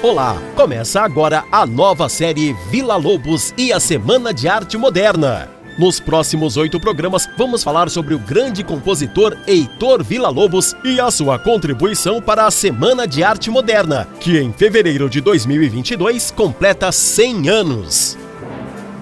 Olá, 0.00 0.40
começa 0.54 1.00
agora 1.00 1.44
a 1.50 1.66
nova 1.66 2.08
série 2.08 2.52
Vila 2.70 2.94
Lobos 2.94 3.52
e 3.58 3.72
a 3.72 3.80
Semana 3.80 4.32
de 4.32 4.46
Arte 4.46 4.78
Moderna. 4.78 5.48
Nos 5.76 5.98
próximos 5.98 6.56
oito 6.56 6.78
programas, 6.78 7.28
vamos 7.36 7.64
falar 7.64 7.90
sobre 7.90 8.14
o 8.14 8.18
grande 8.18 8.62
compositor 8.62 9.36
Heitor 9.44 10.04
Villa-Lobos 10.04 10.76
e 10.84 11.00
a 11.00 11.10
sua 11.10 11.36
contribuição 11.36 12.22
para 12.22 12.46
a 12.46 12.50
Semana 12.50 13.08
de 13.08 13.24
Arte 13.24 13.50
Moderna, 13.50 14.06
que 14.20 14.38
em 14.38 14.52
fevereiro 14.52 15.10
de 15.10 15.20
2022 15.20 16.30
completa 16.30 16.92
100 16.92 17.48
anos. 17.48 18.27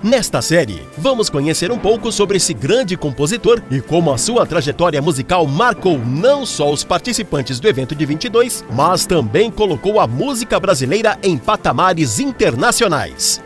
Nesta 0.07 0.41
série, 0.41 0.87
vamos 0.97 1.29
conhecer 1.29 1.73
um 1.73 1.79
pouco 1.79 2.13
sobre 2.13 2.37
esse 2.37 2.55
grande 2.55 2.97
compositor 2.97 3.61
e 3.69 3.81
como 3.81 4.13
a 4.13 4.17
sua 4.17 4.47
trajetória 4.47 5.03
musical 5.03 5.45
marcou 5.49 5.99
não 5.99 6.47
só 6.47 6.71
os 6.73 6.85
participantes 6.85 7.59
do 7.59 7.67
evento 7.67 7.93
de 7.93 8.07
22, 8.07 8.65
mas 8.71 9.05
também 9.05 9.51
colocou 9.51 9.99
a 9.99 10.07
música 10.07 10.61
brasileira 10.61 11.19
em 11.25 11.37
patamares 11.37 12.21
internacionais. 12.21 13.43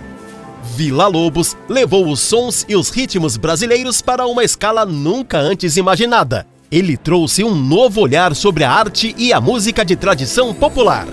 Vila 0.76 1.06
Lobos 1.06 1.56
levou 1.66 2.06
os 2.06 2.20
sons 2.20 2.66
e 2.68 2.76
os 2.76 2.90
ritmos 2.90 3.38
brasileiros 3.38 4.02
para 4.02 4.26
uma 4.26 4.44
escala 4.44 4.84
nunca 4.84 5.38
antes 5.38 5.78
imaginada. 5.78 6.46
Ele 6.70 6.94
trouxe 6.94 7.42
um 7.42 7.54
novo 7.54 8.02
olhar 8.02 8.34
sobre 8.34 8.64
a 8.64 8.70
arte 8.70 9.14
e 9.16 9.32
a 9.32 9.40
música 9.40 9.82
de 9.82 9.96
tradição 9.96 10.52
popular. 10.52 11.06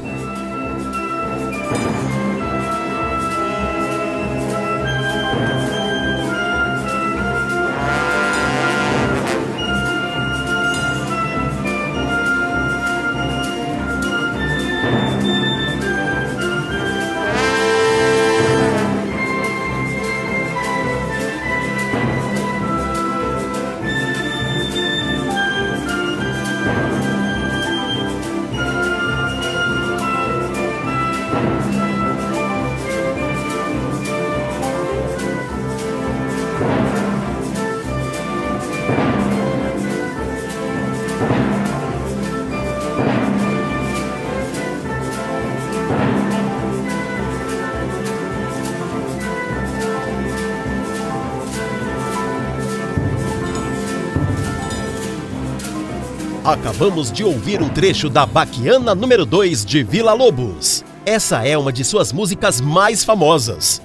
Acabamos 56.47 57.11
de 57.11 57.25
ouvir 57.25 57.61
um 57.61 57.67
trecho 57.67 58.09
da 58.09 58.25
Baquiana 58.25 58.95
número 58.95 59.25
2 59.25 59.65
de 59.65 59.83
Vila 59.83 60.13
Lobos. 60.13 60.81
Essa 61.05 61.45
é 61.45 61.57
uma 61.57 61.73
de 61.73 61.83
suas 61.83 62.13
músicas 62.13 62.61
mais 62.61 63.03
famosas. 63.03 63.81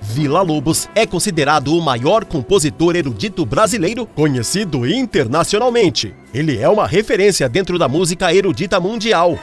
Vila 0.00 0.40
Lobos 0.40 0.88
é 0.94 1.04
considerado 1.04 1.76
o 1.76 1.82
maior 1.82 2.24
compositor 2.24 2.96
erudito 2.96 3.44
brasileiro 3.44 4.06
conhecido 4.06 4.86
internacionalmente. 4.86 6.14
Ele 6.32 6.56
é 6.56 6.66
uma 6.70 6.86
referência 6.86 7.46
dentro 7.50 7.78
da 7.78 7.86
música 7.86 8.32
erudita 8.32 8.80
mundial. 8.80 9.38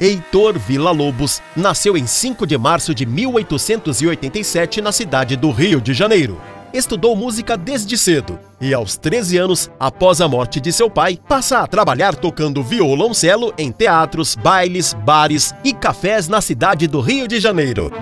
Heitor 0.00 0.58
Villa-Lobos 0.58 1.42
nasceu 1.54 1.94
em 1.94 2.06
5 2.06 2.46
de 2.46 2.56
março 2.56 2.94
de 2.94 3.04
1887 3.04 4.80
na 4.80 4.92
cidade 4.92 5.36
do 5.36 5.50
Rio 5.50 5.78
de 5.78 5.92
Janeiro 5.92 6.40
estudou 6.72 7.14
música 7.14 7.56
desde 7.56 7.96
cedo 7.96 8.38
e, 8.60 8.72
aos 8.72 8.96
13 8.96 9.38
anos, 9.38 9.70
após 9.78 10.20
a 10.20 10.28
morte 10.28 10.60
de 10.60 10.72
seu 10.72 10.88
pai, 10.88 11.18
passa 11.28 11.58
a 11.58 11.66
trabalhar 11.66 12.14
tocando 12.14 12.62
violoncelo 12.62 13.52
em 13.58 13.72
teatros, 13.72 14.34
bailes, 14.34 14.94
bares 14.94 15.54
e 15.64 15.72
cafés 15.72 16.28
na 16.28 16.40
cidade 16.40 16.86
do 16.86 17.00
Rio 17.00 17.26
de 17.26 17.40
Janeiro. 17.40 17.92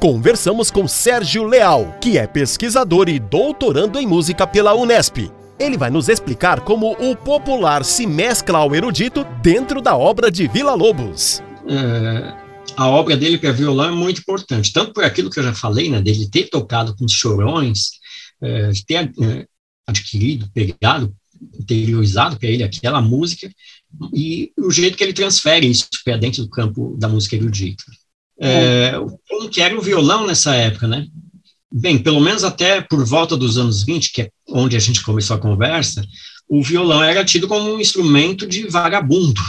Conversamos 0.00 0.70
com 0.70 0.86
Sérgio 0.86 1.42
Leal, 1.42 1.96
que 2.00 2.16
é 2.16 2.26
pesquisador 2.26 3.08
e 3.08 3.18
doutorando 3.18 3.98
em 3.98 4.06
música 4.06 4.46
pela 4.46 4.74
Unesp. 4.74 5.30
Ele 5.58 5.76
vai 5.76 5.90
nos 5.90 6.08
explicar 6.08 6.60
como 6.60 6.92
o 6.92 7.16
popular 7.16 7.84
se 7.84 8.06
mescla 8.06 8.58
ao 8.60 8.74
erudito 8.76 9.26
dentro 9.42 9.82
da 9.82 9.96
obra 9.96 10.30
de 10.30 10.46
Vila 10.46 10.74
Lobos. 10.74 11.42
É 11.66 12.47
a 12.78 12.86
obra 12.86 13.16
dele 13.16 13.38
para 13.38 13.50
violão 13.50 13.88
é 13.88 13.90
muito 13.90 14.20
importante, 14.20 14.72
tanto 14.72 14.92
por 14.92 15.02
aquilo 15.02 15.28
que 15.30 15.40
eu 15.40 15.42
já 15.42 15.52
falei, 15.52 15.90
né, 15.90 16.00
dele 16.00 16.28
ter 16.30 16.44
tocado 16.44 16.94
com 16.94 17.04
os 17.04 17.12
chorões, 17.12 17.90
é, 18.40 18.70
ter 18.86 19.10
é, 19.20 19.46
adquirido, 19.84 20.48
pegado, 20.54 21.12
interiorizado 21.58 22.38
para 22.38 22.48
ele 22.48 22.62
aquela 22.62 23.02
música, 23.02 23.50
e 24.14 24.52
o 24.56 24.70
jeito 24.70 24.96
que 24.96 25.02
ele 25.02 25.12
transfere 25.12 25.68
isso 25.68 25.88
para 26.04 26.16
dentro 26.16 26.44
do 26.44 26.50
campo 26.50 26.96
da 26.96 27.08
música 27.08 27.34
erudita. 27.34 27.82
É, 28.40 28.92
como 29.28 29.50
que 29.50 29.60
era 29.60 29.76
o 29.76 29.82
violão 29.82 30.24
nessa 30.24 30.54
época, 30.54 30.86
né? 30.86 31.04
Bem, 31.72 31.98
pelo 31.98 32.20
menos 32.20 32.44
até 32.44 32.80
por 32.80 33.04
volta 33.04 33.36
dos 33.36 33.58
anos 33.58 33.82
20, 33.82 34.12
que 34.12 34.22
é 34.22 34.30
onde 34.50 34.76
a 34.76 34.80
gente 34.80 35.02
começou 35.02 35.34
a 35.34 35.40
conversa, 35.40 36.06
o 36.48 36.62
violão 36.62 37.02
era 37.02 37.24
tido 37.24 37.48
como 37.48 37.74
um 37.74 37.80
instrumento 37.80 38.46
de 38.46 38.68
vagabundo, 38.68 39.40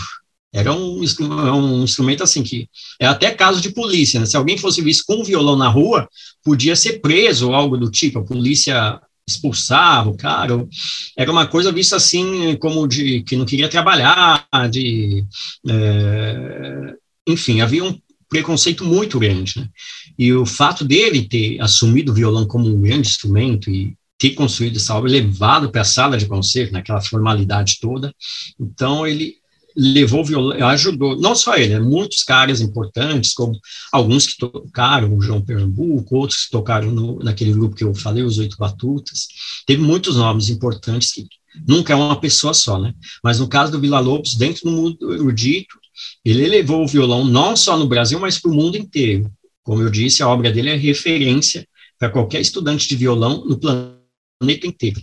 era 0.52 0.74
um, 0.74 1.00
um, 1.00 1.84
instrumento 1.84 2.24
assim 2.24 2.42
que 2.42 2.68
é 3.00 3.06
até 3.06 3.32
caso 3.32 3.62
de 3.62 3.70
polícia, 3.70 4.20
né? 4.20 4.26
Se 4.26 4.36
alguém 4.36 4.58
fosse 4.58 4.82
visto 4.82 5.04
com 5.06 5.18
um 5.18 5.24
violão 5.24 5.56
na 5.56 5.68
rua, 5.68 6.08
podia 6.44 6.76
ser 6.76 7.00
preso 7.00 7.50
ou 7.50 7.56
algo 7.56 7.78
do 7.78 7.92
tipo. 7.92 8.20
A 8.20 8.26
polícia 8.26 9.00
expulsava 9.28 10.10
o 10.10 10.18
cara. 10.18 10.68
Era 11.16 11.32
uma 11.32 11.46
coisa 11.46 11.72
vista 11.72 11.96
assim 11.96 12.56
como 12.58 12.88
de 12.88 13.22
que 13.24 13.36
não 13.36 13.46
queria 13.46 13.70
trabalhar, 13.70 14.48
de 14.72 15.24
é, 15.68 16.94
enfim, 17.28 17.62
havia 17.62 17.84
um 17.84 17.96
preconceito 18.28 18.84
muito 18.84 19.20
grande. 19.20 19.60
Né? 19.60 19.70
E 20.18 20.34
o 20.34 20.46
fato 20.46 20.84
dele 20.84 21.28
ter 21.28 21.62
assumido 21.62 22.12
o 22.12 22.16
violão 22.16 22.48
como 22.48 22.68
um 22.68 22.82
grande 22.82 23.08
instrumento 23.08 23.70
e 23.70 23.96
ter 24.18 24.32
construído 24.32 24.78
essa 24.78 24.96
obra, 24.96 25.10
levado 25.10 25.72
para 25.72 25.82
a 25.82 25.86
sala 25.86 26.18
de 26.18 26.26
concerto, 26.26 26.74
naquela 26.74 27.02
formalidade 27.02 27.78
toda, 27.80 28.14
então 28.60 29.08
ele 29.08 29.36
levou 29.76 30.26
violão, 30.26 30.68
ajudou, 30.68 31.20
não 31.20 31.36
só 31.36 31.56
ele, 31.56 31.74
né, 31.74 31.80
muitos 31.80 32.24
caras 32.24 32.62
importantes, 32.62 33.34
como 33.34 33.58
alguns 33.92 34.28
que 34.28 34.38
tocaram, 34.38 35.16
o 35.16 35.22
João 35.22 35.42
Pernambuco, 35.42 36.16
outros 36.16 36.46
que 36.46 36.52
tocaram 36.52 36.92
no, 36.92 37.20
naquele 37.20 37.54
grupo 37.54 37.76
que 37.76 37.84
eu 37.84 37.94
falei, 37.94 38.24
os 38.24 38.38
Oito 38.38 38.58
Batutas, 38.58 39.28
teve 39.66 39.82
muitos 39.82 40.16
nomes 40.16 40.50
importantes 40.50 41.12
que 41.12 41.28
nunca 41.68 41.94
é 41.94 41.96
uma 41.96 42.20
pessoa 42.20 42.54
só, 42.54 42.80
né? 42.80 42.94
Mas 43.24 43.40
no 43.40 43.48
caso 43.48 43.72
do 43.72 43.80
Vila 43.80 44.00
Lobos, 44.00 44.36
dentro 44.36 44.64
do 44.64 44.72
mundo 44.72 45.14
erudito, 45.14 45.80
ele 46.24 46.48
levou 46.48 46.84
o 46.84 46.88
violão 46.88 47.26
não 47.26 47.56
só 47.56 47.78
no 47.78 47.88
Brasil, 47.88 48.20
mas 48.20 48.40
para 48.40 48.52
o 48.52 48.56
mundo 48.56 48.78
inteiro. 48.78 49.32
Como 49.64 49.82
eu 49.82 49.90
disse, 49.90 50.24
a 50.24 50.28
obra 50.28 50.52
dele 50.52 50.70
é 50.70 50.76
referência 50.76 51.68
para 51.98 52.10
qualquer 52.10 52.42
estudante 52.42 52.88
de 52.88 52.96
violão 52.96 53.46
no 53.46 53.60
planeta 53.60 54.66
inteiro. 54.66 55.02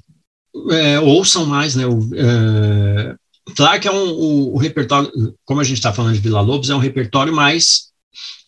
É, 0.71 0.99
ouçam 1.01 1.45
mais, 1.45 1.75
né? 1.77 1.87
O, 1.87 2.01
é, 2.15 3.15
Claro 3.57 3.81
que 3.81 3.89
é 3.89 3.91
um, 3.93 4.11
o, 4.11 4.55
o 4.55 4.59
repertório, 4.59 5.11
como 5.45 5.61
a 5.61 5.65
gente 5.65 5.79
está 5.79 5.93
falando 5.93 6.15
de 6.15 6.21
Vila 6.21 6.41
Lobos, 6.41 6.69
é 6.69 6.75
um 6.75 6.79
repertório 6.79 7.33
mais. 7.33 7.87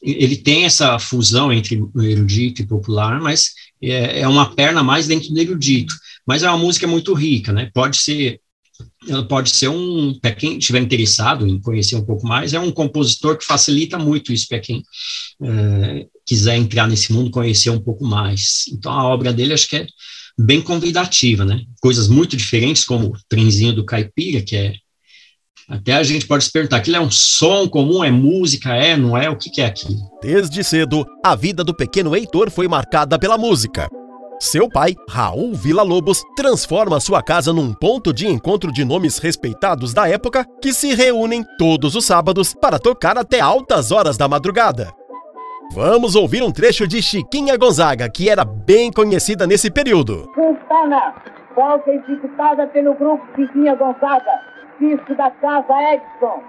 Ele 0.03 0.37
tem 0.37 0.65
essa 0.65 0.99
fusão 0.99 1.53
entre 1.53 1.83
erudito 1.97 2.63
e 2.63 2.67
popular, 2.67 3.21
mas 3.21 3.53
é, 3.83 4.21
é 4.21 4.29
uma 4.29 4.55
perna 4.55 4.83
mais 4.83 5.09
dentro 5.09 5.31
do 5.31 5.41
erudito. 5.41 5.95
Mas 6.27 6.43
é 6.43 6.49
uma 6.49 6.59
música 6.59 6.87
muito 6.87 7.15
rica, 7.15 7.53
né? 7.53 7.71
Pode 7.75 7.97
ser 7.97 8.41
ela 9.09 9.27
pode 9.27 9.51
ser 9.51 9.69
um, 9.69 10.17
para 10.21 10.33
quem 10.33 10.59
estiver 10.59 10.81
interessado 10.81 11.47
em 11.47 11.61
conhecer 11.61 11.97
um 11.97 12.05
pouco 12.05 12.27
mais, 12.27 12.53
é 12.53 12.61
um 12.61 12.71
compositor 12.71 13.37
que 13.37 13.45
facilita 13.45 13.99
muito 13.99 14.33
isso 14.33 14.47
para 14.47 14.61
quem 14.61 14.83
é, 15.43 16.07
quiser 16.25 16.57
entrar 16.57 16.87
nesse 16.87 17.13
mundo, 17.13 17.31
conhecer 17.31 17.71
um 17.71 17.81
pouco 17.81 18.05
mais. 18.05 18.65
Então, 18.73 18.93
a 18.93 19.05
obra 19.05 19.33
dele 19.33 19.53
acho 19.53 19.69
que 19.69 19.77
é 19.77 19.87
bem 20.39 20.61
convidativa, 20.61 21.45
né? 21.45 21.65
Coisas 21.81 22.09
muito 22.09 22.37
diferentes, 22.37 22.85
como 22.85 23.09
o 23.09 23.19
Trenzinho 23.29 23.75
do 23.75 23.85
Caipira, 23.85 24.43
que 24.43 24.55
é 24.55 24.75
até 25.69 25.93
a 25.93 26.03
gente 26.03 26.27
pode 26.27 26.45
se 26.45 26.51
perguntar, 26.51 26.79
aquilo 26.79 26.97
é 26.97 27.01
um 27.01 27.11
som 27.11 27.69
comum, 27.69 28.03
é 28.03 28.11
música, 28.11 28.75
é, 28.75 28.97
não 28.97 29.17
é? 29.17 29.29
O 29.29 29.37
que, 29.37 29.51
que 29.51 29.61
é 29.61 29.67
aquilo? 29.67 29.99
Desde 30.23 30.65
cedo, 30.65 31.05
a 31.23 31.37
vida 31.37 31.63
do 31.63 31.77
pequeno 31.77 32.17
Heitor 32.17 32.51
foi 32.51 32.67
marcada 32.67 33.19
pela 33.19 33.37
música. 33.37 33.87
Seu 34.41 34.69
pai, 34.69 34.95
Raul 35.11 35.53
Vila 35.55 35.83
Lobos, 35.83 36.23
transforma 36.37 37.01
sua 37.01 37.23
casa 37.23 37.53
num 37.53 37.75
ponto 37.75 38.15
de 38.15 38.27
encontro 38.27 38.73
de 38.73 38.83
nomes 38.83 39.19
respeitados 39.19 39.93
da 39.93 40.09
época 40.09 40.47
que 40.63 40.73
se 40.73 40.95
reúnem 40.95 41.45
todos 41.59 41.95
os 41.95 42.05
sábados 42.07 42.55
para 42.55 42.79
tocar 42.79 43.19
até 43.19 43.41
altas 43.41 43.91
horas 43.93 44.17
da 44.17 44.27
madrugada. 44.27 44.91
Vamos 45.75 46.15
ouvir 46.15 46.43
um 46.43 46.51
trecho 46.51 46.87
de 46.87 47.03
Chiquinha 47.03 47.59
Gonzaga, 47.59 48.09
que 48.09 48.31
era 48.31 48.43
bem 48.43 48.91
conhecida 48.91 49.47
nesse 49.47 49.71
período. 49.71 50.27
Santana, 50.35 51.15
volta 51.55 51.91
executada 51.91 52.67
pelo 52.69 52.95
grupo 52.95 53.23
Chiquinha 53.37 53.75
Gonzaga, 53.75 54.41
Francisco 54.79 55.15
da 55.17 55.31
Casa 55.33 55.75
Edson. 55.93 56.43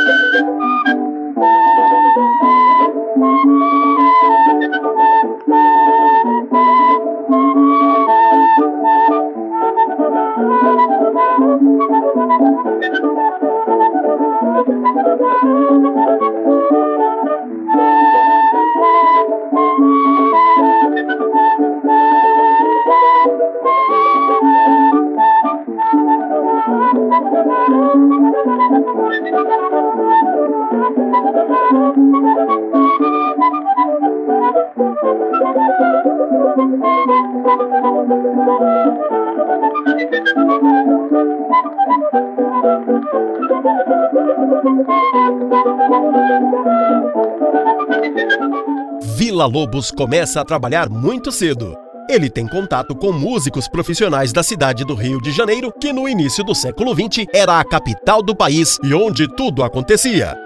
Vila 49.15 49.45
Lobos 49.45 49.91
começa 49.91 50.41
a 50.41 50.45
trabalhar 50.45 50.89
muito 50.89 51.31
cedo. 51.31 51.77
Ele 52.09 52.29
tem 52.29 52.45
contato 52.45 52.93
com 52.95 53.13
músicos 53.13 53.69
profissionais 53.69 54.33
da 54.33 54.43
cidade 54.43 54.83
do 54.83 54.93
Rio 54.93 55.21
de 55.21 55.31
Janeiro, 55.31 55.71
que 55.79 55.93
no 55.93 56.09
início 56.09 56.43
do 56.43 56.53
século 56.53 56.93
XX 56.93 57.27
era 57.33 57.59
a 57.59 57.63
capital 57.63 58.21
do 58.21 58.35
país 58.35 58.77
e 58.83 58.93
onde 58.93 59.33
tudo 59.35 59.63
acontecia. 59.63 60.37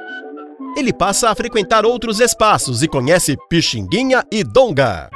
Ele 0.77 0.93
passa 0.93 1.31
a 1.31 1.35
frequentar 1.35 1.83
outros 1.85 2.19
espaços 2.19 2.83
e 2.83 2.87
conhece 2.87 3.35
Pixinguinha 3.49 4.23
e 4.31 4.43
Donga. 4.43 5.09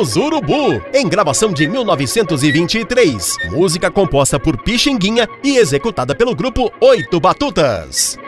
Ouvimos 0.00 0.16
Urubu, 0.16 0.82
em 0.94 1.06
gravação 1.06 1.52
de 1.52 1.68
1923, 1.68 3.36
música 3.50 3.90
composta 3.90 4.40
por 4.40 4.56
Pixinguinha 4.56 5.28
e 5.44 5.58
executada 5.58 6.14
pelo 6.14 6.34
grupo 6.34 6.72
Oito 6.80 7.20
Batutas. 7.20 8.18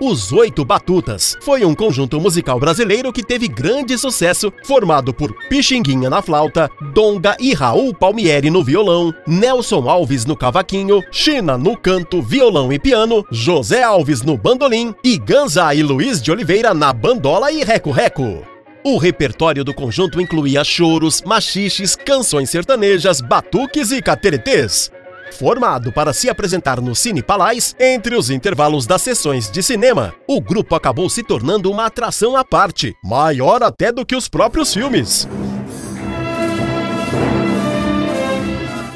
Os 0.00 0.32
Oito 0.32 0.64
Batutas 0.64 1.36
foi 1.40 1.64
um 1.64 1.72
conjunto 1.72 2.20
musical 2.20 2.58
brasileiro 2.58 3.12
que 3.12 3.22
teve 3.22 3.46
grande 3.46 3.96
sucesso, 3.96 4.52
formado 4.64 5.14
por 5.14 5.32
Pixinguinha 5.48 6.10
na 6.10 6.20
flauta, 6.20 6.68
Donga 6.92 7.36
e 7.38 7.54
Raul 7.54 7.94
Palmieri 7.94 8.50
no 8.50 8.64
violão, 8.64 9.14
Nelson 9.24 9.88
Alves 9.88 10.24
no 10.24 10.36
cavaquinho, 10.36 11.00
China 11.12 11.56
no 11.56 11.76
canto, 11.76 12.20
violão 12.20 12.72
e 12.72 12.78
piano, 12.80 13.24
José 13.30 13.84
Alves 13.84 14.22
no 14.22 14.36
bandolim 14.36 14.92
e 15.04 15.16
Ganza 15.16 15.72
e 15.72 15.82
Luiz 15.84 16.20
de 16.20 16.32
Oliveira 16.32 16.74
na 16.74 16.92
bandola 16.92 17.52
e 17.52 17.62
reco-reco. 17.62 18.55
O 18.88 18.98
repertório 18.98 19.64
do 19.64 19.74
conjunto 19.74 20.20
incluía 20.20 20.62
choros, 20.62 21.20
machiches, 21.22 21.96
canções 21.96 22.50
sertanejas, 22.50 23.20
batuques 23.20 23.90
e 23.90 24.00
cateretês. 24.00 24.92
Formado 25.32 25.90
para 25.90 26.12
se 26.12 26.30
apresentar 26.30 26.80
no 26.80 26.94
Cine 26.94 27.20
Palais, 27.20 27.74
entre 27.80 28.14
os 28.14 28.30
intervalos 28.30 28.86
das 28.86 29.02
sessões 29.02 29.50
de 29.50 29.60
cinema, 29.60 30.14
o 30.24 30.40
grupo 30.40 30.76
acabou 30.76 31.10
se 31.10 31.24
tornando 31.24 31.68
uma 31.68 31.86
atração 31.86 32.36
à 32.36 32.44
parte, 32.44 32.94
maior 33.02 33.60
até 33.60 33.90
do 33.90 34.06
que 34.06 34.14
os 34.14 34.28
próprios 34.28 34.72
filmes. 34.72 35.26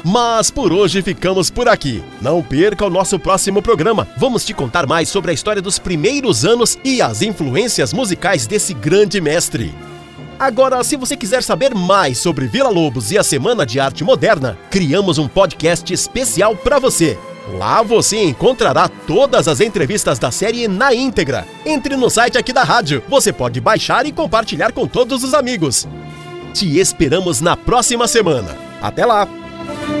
Mas 0.03 0.49
por 0.49 0.73
hoje 0.73 1.01
ficamos 1.01 1.49
por 1.49 1.67
aqui. 1.67 2.03
Não 2.21 2.41
perca 2.41 2.85
o 2.85 2.89
nosso 2.89 3.19
próximo 3.19 3.61
programa. 3.61 4.07
Vamos 4.17 4.43
te 4.43 4.53
contar 4.53 4.87
mais 4.87 5.09
sobre 5.09 5.31
a 5.31 5.33
história 5.33 5.61
dos 5.61 5.77
primeiros 5.77 6.43
anos 6.43 6.77
e 6.83 7.01
as 7.01 7.21
influências 7.21 7.93
musicais 7.93 8.47
desse 8.47 8.73
grande 8.73 9.21
mestre. 9.21 9.73
Agora, 10.39 10.83
se 10.83 10.97
você 10.97 11.15
quiser 11.15 11.43
saber 11.43 11.75
mais 11.75 12.17
sobre 12.17 12.47
Vila 12.47 12.69
Lobos 12.69 13.11
e 13.11 13.17
a 13.17 13.23
Semana 13.23 13.63
de 13.63 13.79
Arte 13.79 14.03
Moderna, 14.03 14.57
criamos 14.71 15.19
um 15.19 15.27
podcast 15.27 15.93
especial 15.93 16.55
para 16.55 16.79
você. 16.79 17.15
Lá 17.57 17.83
você 17.83 18.23
encontrará 18.23 18.89
todas 19.05 19.47
as 19.47 19.59
entrevistas 19.59 20.17
da 20.17 20.31
série 20.31 20.67
na 20.67 20.95
íntegra. 20.95 21.45
Entre 21.63 21.95
no 21.95 22.09
site 22.09 22.39
aqui 22.39 22.51
da 22.51 22.63
rádio. 22.63 23.03
Você 23.07 23.31
pode 23.31 23.61
baixar 23.61 24.05
e 24.07 24.11
compartilhar 24.11 24.71
com 24.71 24.87
todos 24.87 25.23
os 25.23 25.35
amigos. 25.35 25.87
Te 26.53 26.79
esperamos 26.79 27.39
na 27.39 27.55
próxima 27.55 28.07
semana. 28.07 28.57
Até 28.81 29.05
lá! 29.05 29.40
Thank 29.73 29.89
you. 29.89 30.00